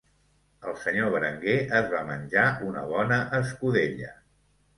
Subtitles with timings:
[0.69, 4.11] El senyor Berenguer es va menjar una bona escudella.